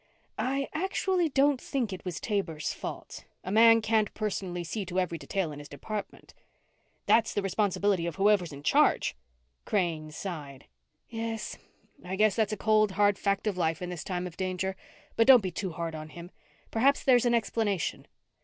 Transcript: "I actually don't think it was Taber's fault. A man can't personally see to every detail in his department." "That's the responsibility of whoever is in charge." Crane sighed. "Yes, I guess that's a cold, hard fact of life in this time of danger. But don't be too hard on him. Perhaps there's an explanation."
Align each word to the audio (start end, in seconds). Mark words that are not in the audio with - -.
"I 0.39 0.67
actually 0.73 1.29
don't 1.29 1.61
think 1.61 1.93
it 1.93 2.03
was 2.03 2.19
Taber's 2.19 2.73
fault. 2.73 3.25
A 3.43 3.51
man 3.51 3.81
can't 3.83 4.11
personally 4.15 4.63
see 4.63 4.83
to 4.87 4.99
every 4.99 5.19
detail 5.19 5.51
in 5.51 5.59
his 5.59 5.69
department." 5.69 6.33
"That's 7.05 7.35
the 7.35 7.43
responsibility 7.43 8.07
of 8.07 8.15
whoever 8.15 8.43
is 8.43 8.51
in 8.51 8.63
charge." 8.63 9.15
Crane 9.63 10.09
sighed. 10.09 10.65
"Yes, 11.07 11.55
I 12.03 12.15
guess 12.15 12.35
that's 12.35 12.51
a 12.51 12.57
cold, 12.57 12.93
hard 12.93 13.19
fact 13.19 13.45
of 13.45 13.57
life 13.59 13.79
in 13.79 13.91
this 13.91 14.03
time 14.03 14.25
of 14.25 14.37
danger. 14.37 14.75
But 15.15 15.27
don't 15.27 15.43
be 15.43 15.51
too 15.51 15.73
hard 15.73 15.93
on 15.93 16.09
him. 16.09 16.31
Perhaps 16.71 17.03
there's 17.03 17.25
an 17.27 17.35
explanation." 17.35 18.07